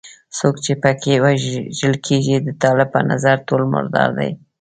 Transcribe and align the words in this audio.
څوک 0.37 0.55
چې 0.65 0.73
په 0.83 0.91
کې 1.01 1.13
وژل 1.23 1.95
کېږي 2.07 2.35
د 2.45 2.47
طالب 2.63 2.87
په 2.95 3.01
نظر 3.11 3.35
ټول 3.47 3.61
مردار 3.73 4.09
دي. 4.19 4.29